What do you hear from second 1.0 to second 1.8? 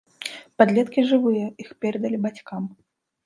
жывыя, іх